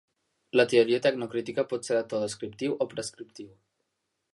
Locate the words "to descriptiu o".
2.15-2.93